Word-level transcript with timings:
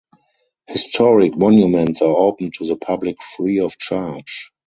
Historic 0.67 1.37
monuments 1.37 2.01
are 2.01 2.07
open 2.09 2.49
to 2.53 2.65
the 2.65 2.75
public 2.75 3.21
free 3.21 3.59
of 3.59 3.77
charge. 3.77 4.51